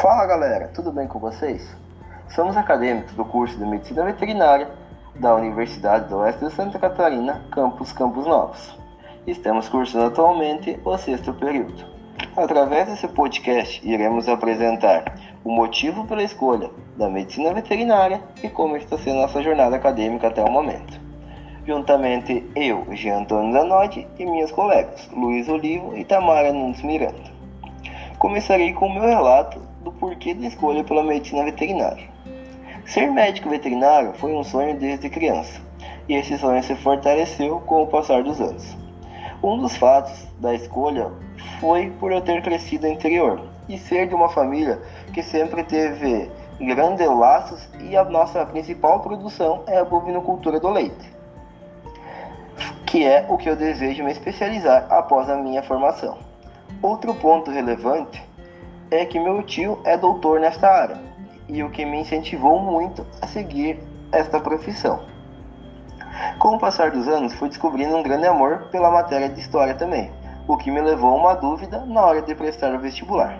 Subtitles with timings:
[0.00, 1.76] Fala galera, tudo bem com vocês?
[2.28, 4.70] Somos acadêmicos do curso de Medicina Veterinária
[5.14, 8.74] da Universidade do Oeste de Santa Catarina, campus Campos Novos.
[9.26, 11.84] Estamos cursando atualmente o sexto período.
[12.34, 15.14] Através desse podcast, iremos apresentar
[15.44, 20.42] o motivo pela escolha da medicina veterinária e como está sendo nossa jornada acadêmica até
[20.42, 20.98] o momento.
[21.66, 27.30] Juntamente eu, Jean Antônio Zanotti e minhas colegas, Luiz Olivo e Tamara Nunes Miranda.
[28.18, 32.08] Começarei com o meu relato do porquê da escolha pela medicina veterinária.
[32.86, 35.60] Ser médico veterinário foi um sonho desde criança,
[36.08, 38.76] e esse sonho se fortaleceu com o passar dos anos.
[39.42, 41.10] Um dos fatos da escolha
[41.60, 44.80] foi por eu ter crescido no interior e ser de uma família
[45.12, 51.12] que sempre teve grandes laços e a nossa principal produção é a bovinocultura do leite,
[52.86, 56.18] que é o que eu desejo me especializar após a minha formação.
[56.80, 58.22] Outro ponto relevante
[58.96, 61.00] é que meu tio é doutor nesta área
[61.48, 65.00] e o que me incentivou muito a seguir esta profissão.
[66.38, 70.10] Com o passar dos anos, fui descobrindo um grande amor pela matéria de história também,
[70.46, 73.38] o que me levou a uma dúvida na hora de prestar o vestibular.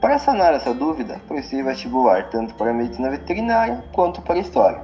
[0.00, 4.82] Para sanar essa dúvida, prestei vestibular tanto para medicina veterinária quanto para história.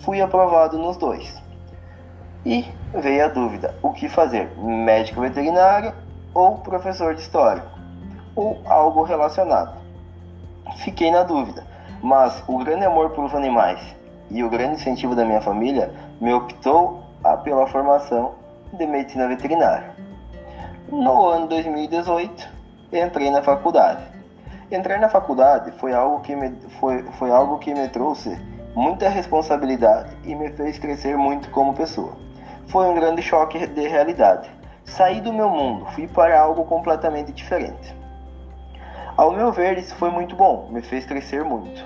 [0.00, 1.40] Fui aprovado nos dois.
[2.46, 5.92] E veio a dúvida: o que fazer, médico veterinário
[6.32, 7.77] ou professor de história?
[8.38, 9.76] Ou algo relacionado.
[10.76, 11.66] Fiquei na dúvida,
[12.00, 13.80] mas o grande amor pelos animais
[14.30, 17.02] e o grande incentivo da minha família me optou
[17.42, 18.34] pela formação
[18.72, 19.90] de medicina veterinária.
[20.88, 22.48] No ano 2018,
[22.92, 24.04] entrei na faculdade.
[24.70, 28.38] Entrar na faculdade foi algo que me, foi, foi algo que me trouxe
[28.72, 32.12] muita responsabilidade e me fez crescer muito como pessoa.
[32.68, 34.48] Foi um grande choque de realidade.
[34.84, 37.98] Saí do meu mundo, fui para algo completamente diferente.
[39.18, 41.84] Ao meu ver, isso foi muito bom, me fez crescer muito.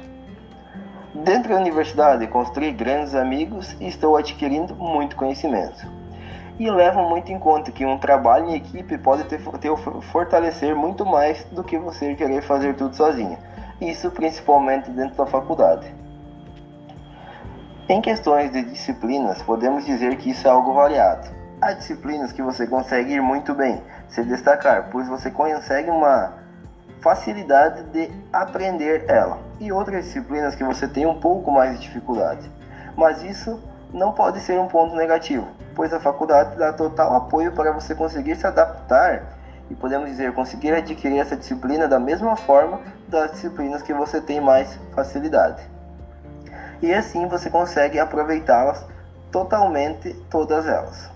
[1.15, 5.91] Dentro da universidade, construí grandes amigos e estou adquirindo muito conhecimento.
[6.59, 9.41] E levo muito em conta que um trabalho em equipe pode ter
[10.13, 13.39] fortalecer muito mais do que você querer fazer tudo sozinho.
[13.81, 15.91] Isso principalmente dentro da faculdade.
[17.89, 21.31] Em questões de disciplinas, podemos dizer que isso é algo variado.
[21.63, 26.42] Há disciplinas que você consegue ir muito bem, se destacar, pois você consegue uma
[27.03, 32.49] facilidade de aprender ela e outras disciplinas que você tem um pouco mais de dificuldade.
[32.97, 33.61] Mas isso
[33.93, 38.37] não pode ser um ponto negativo, pois a faculdade dá total apoio para você conseguir
[38.37, 39.25] se adaptar
[39.69, 44.41] e podemos dizer conseguir adquirir essa disciplina da mesma forma das disciplinas que você tem
[44.41, 45.61] mais facilidade.
[46.81, 48.87] E assim você consegue aproveitá-las
[49.33, 51.11] totalmente todas elas.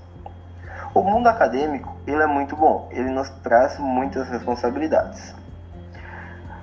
[0.93, 5.35] O mundo acadêmico, ele é muito bom, ele nos traz muitas responsabilidades.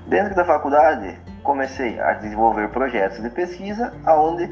[0.07, 4.51] Dentro da faculdade, comecei a desenvolver projetos de pesquisa, aonde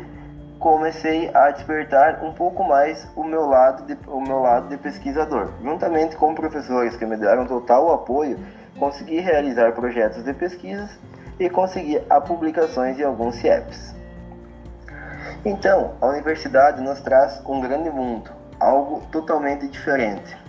[0.59, 5.51] comecei a despertar um pouco mais o meu lado de, o meu lado de pesquisador.
[5.61, 8.39] Juntamente com professores que me deram total apoio,
[8.79, 10.97] consegui realizar projetos de pesquisas
[11.39, 13.95] e conseguir a publicações em alguns CIEPs.
[15.43, 20.40] Então, a universidade nos traz um grande mundo, algo totalmente diferente.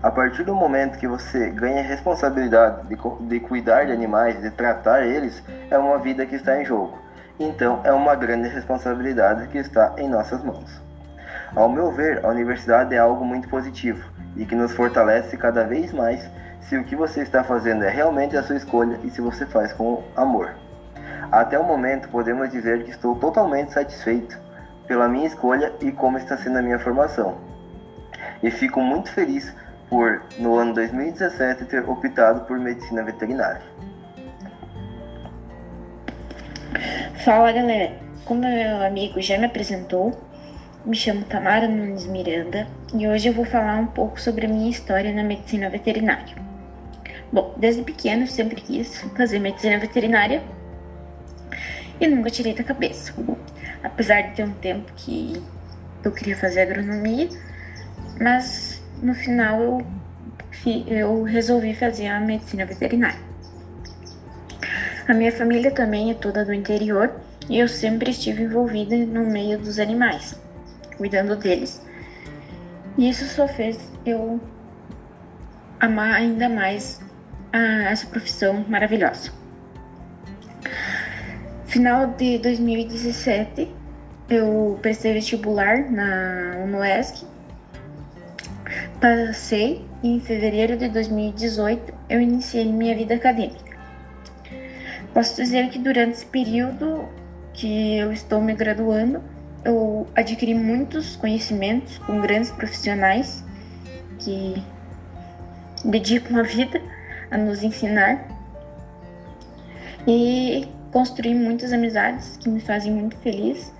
[0.00, 5.04] A partir do momento que você ganha responsabilidade de, de cuidar de animais, de tratar
[5.04, 6.96] eles, é uma vida que está em jogo.
[7.38, 10.80] Então, é uma grande responsabilidade que está em nossas mãos.
[11.54, 15.92] Ao meu ver, a universidade é algo muito positivo e que nos fortalece cada vez
[15.92, 19.46] mais se o que você está fazendo é realmente a sua escolha e se você
[19.46, 20.54] faz com amor.
[21.32, 24.38] Até o momento, podemos dizer que estou totalmente satisfeito
[24.86, 27.36] pela minha escolha e como está sendo a minha formação.
[28.42, 29.52] E fico muito feliz
[29.88, 33.62] por, no ano 2017, ter optado por medicina veterinária.
[37.24, 40.18] Fala galera, como meu amigo já me apresentou,
[40.84, 44.70] me chamo Tamara Nunes Miranda e hoje eu vou falar um pouco sobre a minha
[44.70, 46.36] história na medicina veterinária.
[47.32, 50.42] Bom, desde pequeno eu sempre quis fazer medicina veterinária
[52.00, 53.12] e nunca tirei da cabeça.
[53.82, 55.42] Apesar de ter um tempo que
[56.04, 57.28] eu queria fazer agronomia,
[58.20, 59.86] mas no final eu,
[60.86, 63.20] eu resolvi fazer a medicina veterinária.
[65.06, 67.14] A minha família também é toda do interior
[67.48, 70.38] e eu sempre estive envolvida no meio dos animais,
[70.96, 71.82] cuidando deles.
[72.96, 74.40] E isso só fez eu
[75.80, 77.00] amar ainda mais
[77.52, 79.30] a, essa profissão maravilhosa.
[81.66, 83.74] Final de 2017,
[84.28, 87.27] eu prestei vestibular na UNOESC
[89.00, 93.78] Passei e em fevereiro de 2018 eu iniciei minha vida acadêmica.
[95.14, 97.08] Posso dizer que durante esse período
[97.54, 99.22] que eu estou me graduando,
[99.64, 103.44] eu adquiri muitos conhecimentos com grandes profissionais
[104.18, 104.60] que
[105.84, 106.82] dedicam a vida
[107.30, 108.26] a nos ensinar
[110.08, 113.72] e construí muitas amizades que me fazem muito feliz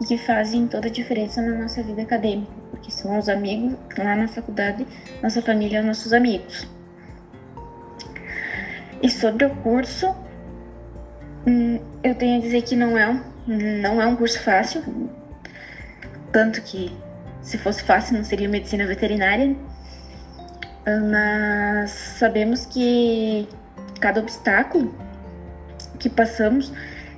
[0.00, 4.16] e que fazem toda a diferença na nossa vida acadêmica, porque são os amigos lá
[4.16, 4.86] na faculdade,
[5.22, 6.66] nossa família, nossos amigos.
[9.02, 10.14] E sobre o curso,
[11.46, 14.82] hum, eu tenho a dizer que não é um, não é um curso fácil,
[16.32, 16.90] tanto que
[17.42, 19.56] se fosse fácil não seria medicina veterinária,
[21.10, 23.48] mas sabemos que
[24.00, 24.94] cada obstáculo
[25.98, 26.72] que passamos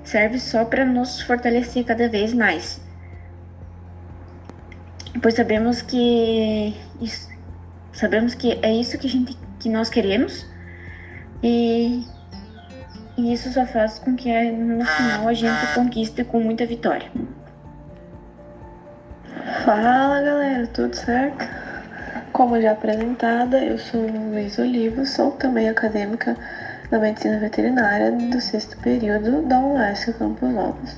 [0.05, 2.81] serve só para nos fortalecer cada vez mais.
[5.21, 7.29] Pois sabemos que isso,
[7.93, 10.45] sabemos que é isso que a gente que nós queremos
[11.43, 12.05] e,
[13.17, 17.09] e isso só faz com que no final a gente conquiste com muita vitória.
[19.65, 21.47] Fala galera, tudo certo?
[22.33, 26.37] Como já apresentada, eu sou Luiz Olivo, sou também acadêmica
[26.93, 30.95] da Medicina Veterinária do sexto período da UNESC Campos Novos.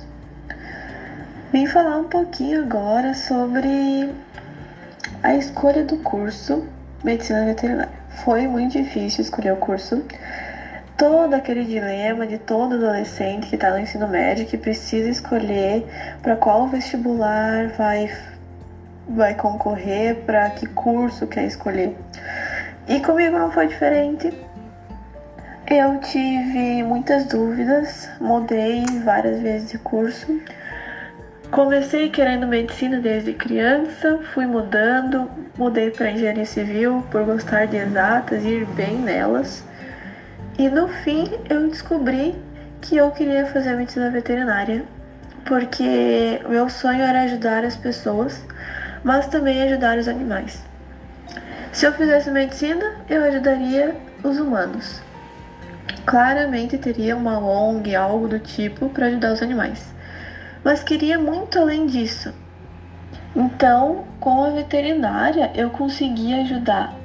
[1.53, 4.13] Vim falar um pouquinho agora sobre
[5.23, 6.67] a escolha do curso
[7.01, 7.93] Medicina Veterinária.
[8.09, 10.03] Foi muito difícil escolher o curso.
[10.97, 15.87] Todo aquele dilema de todo adolescente que está no ensino médio que precisa escolher
[16.21, 18.13] para qual vestibular vai
[19.07, 21.95] vai concorrer, para que curso quer escolher.
[22.85, 24.44] E comigo não foi diferente.
[25.67, 30.39] Eu tive muitas dúvidas, mudei várias vezes de curso.
[31.49, 35.27] Comecei querendo medicina desde criança, fui mudando,
[35.57, 39.63] mudei para engenharia civil por gostar de exatas e ir bem nelas.
[40.59, 42.35] E no fim eu descobri
[42.79, 44.83] que eu queria fazer medicina veterinária,
[45.45, 48.45] porque meu sonho era ajudar as pessoas,
[49.03, 50.63] mas também ajudar os animais.
[51.71, 55.03] Se eu fizesse medicina, eu ajudaria os humanos
[56.05, 59.93] claramente teria uma ONG, algo do tipo, para ajudar os animais.
[60.63, 62.33] Mas queria muito além disso.
[63.35, 66.95] Então, com a veterinária, eu conseguia ajudar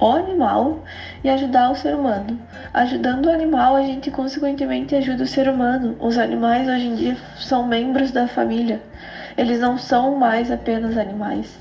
[0.00, 0.82] o animal
[1.22, 2.40] e ajudar o ser humano.
[2.74, 5.96] Ajudando o animal, a gente consequentemente ajuda o ser humano.
[6.00, 8.82] Os animais hoje em dia são membros da família.
[9.36, 11.56] Eles não são mais apenas animais.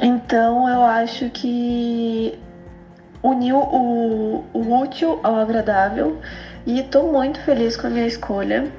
[0.00, 2.38] Então, eu acho que
[3.30, 6.18] uniu o, o útil ao agradável
[6.66, 8.70] e estou muito feliz com a minha escolha.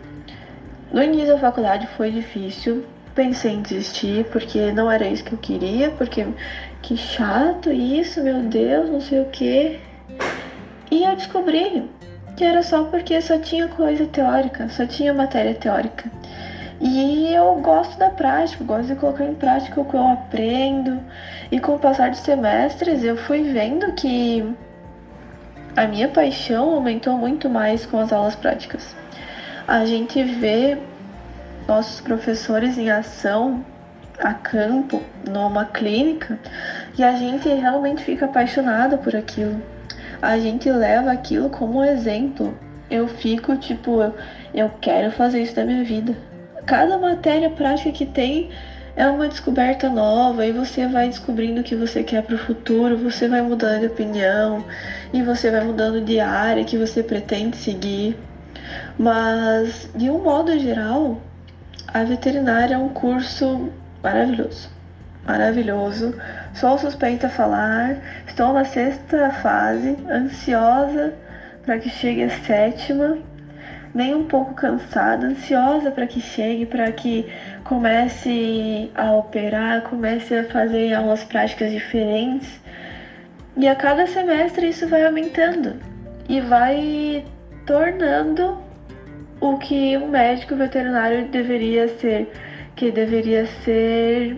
[0.92, 5.38] No início da faculdade foi difícil, pensei em desistir porque não era isso que eu
[5.38, 6.26] queria, porque
[6.82, 9.80] que chato isso, meu Deus, não sei o que.
[10.92, 11.90] E eu descobri
[12.36, 16.10] que era só porque só tinha coisa teórica, só tinha matéria teórica.
[16.82, 21.02] E eu gosto da prática, gosto de colocar em prática o que eu aprendo.
[21.52, 24.56] E com o passar dos semestres, eu fui vendo que
[25.76, 28.96] a minha paixão aumentou muito mais com as aulas práticas.
[29.68, 30.78] A gente vê
[31.68, 33.64] nossos professores em ação
[34.18, 36.40] a campo, numa clínica,
[36.98, 39.62] e a gente realmente fica apaixonado por aquilo.
[40.22, 42.58] A gente leva aquilo como exemplo.
[42.90, 44.16] Eu fico tipo, eu,
[44.54, 46.30] eu quero fazer isso da minha vida
[46.70, 48.52] cada matéria prática que tem
[48.96, 52.96] é uma descoberta nova e você vai descobrindo o que você quer para o futuro,
[52.96, 54.64] você vai mudando de opinião
[55.12, 58.16] e você vai mudando de área que você pretende seguir.
[59.00, 61.20] Mas, de um modo geral,
[61.88, 63.70] a veterinária é um curso
[64.04, 64.70] maravilhoso.
[65.26, 66.14] Maravilhoso.
[66.54, 67.98] Sou suspeita falar.
[68.28, 71.16] Estou na sexta fase, ansiosa
[71.66, 73.18] para que chegue a sétima
[73.94, 77.26] nem um pouco cansada, ansiosa para que chegue, para que
[77.64, 82.60] comece a operar, comece a fazer aulas práticas diferentes.
[83.58, 85.76] E a cada semestre isso vai aumentando
[86.28, 87.26] e vai
[87.66, 88.58] tornando
[89.42, 92.32] o que um médico veterinário deveria ser,
[92.76, 94.38] que deveria ser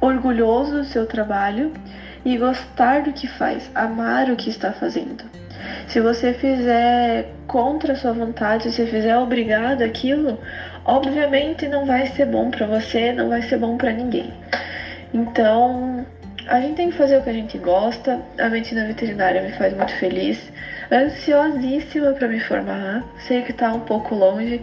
[0.00, 1.72] orgulhoso do seu trabalho
[2.24, 5.24] e gostar do que faz, amar o que está fazendo.
[5.86, 10.38] Se você fizer contra a sua vontade, se fizer obrigado aquilo,
[10.84, 14.32] obviamente não vai ser bom para você, não vai ser bom para ninguém.
[15.12, 16.06] Então,
[16.48, 18.20] a gente tem que fazer o que a gente gosta.
[18.38, 20.50] A medicina veterinária me faz muito feliz.
[20.90, 23.04] Ansiosíssima para me formar.
[23.26, 24.60] Sei que tá um pouco longe,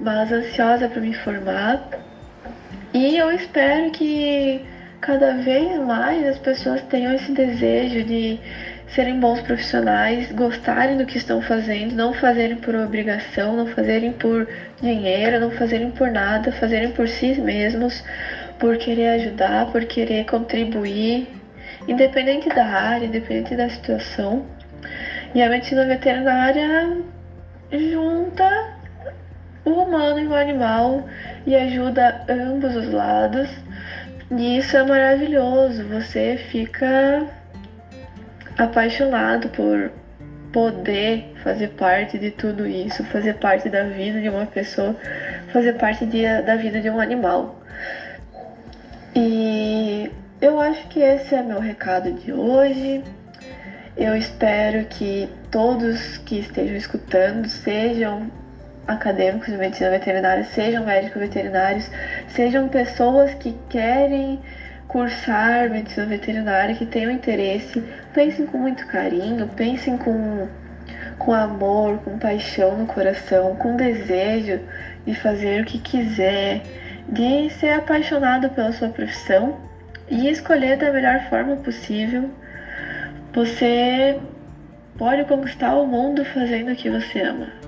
[0.00, 1.88] mas ansiosa para me formar.
[2.92, 4.64] E eu espero que
[5.00, 8.38] cada vez mais as pessoas tenham esse desejo de
[8.88, 14.46] serem bons profissionais, gostarem do que estão fazendo, não fazerem por obrigação, não fazerem por
[14.80, 18.04] dinheiro, não fazerem por nada, fazerem por si mesmos,
[18.58, 21.28] por querer ajudar, por querer contribuir,
[21.88, 24.46] independente da área, independente da situação.
[25.34, 26.98] E a medicina veterinária
[27.72, 28.74] junta
[29.64, 31.04] o humano e o animal
[31.46, 33.48] e ajuda ambos os lados.
[34.30, 35.84] E isso é maravilhoso.
[35.88, 37.26] Você fica
[38.56, 39.90] apaixonado por
[40.52, 44.94] poder fazer parte de tudo isso, fazer parte da vida de uma pessoa,
[45.52, 47.60] fazer parte de, da vida de um animal.
[49.16, 53.02] E eu acho que esse é meu recado de hoje.
[53.96, 58.30] Eu espero que todos que estejam escutando sejam
[58.86, 61.90] acadêmicos de medicina veterinária, sejam médicos veterinários,
[62.28, 64.38] sejam pessoas que querem
[64.94, 67.82] cursar medicina veterinária, que tenham interesse,
[68.12, 70.46] pensem com muito carinho, pensem com,
[71.18, 74.60] com amor, com paixão no coração, com desejo
[75.04, 76.62] de fazer o que quiser,
[77.08, 79.58] de ser apaixonado pela sua profissão
[80.08, 82.30] e escolher da melhor forma possível.
[83.32, 84.16] Você
[84.96, 87.63] pode conquistar o mundo fazendo o que você ama.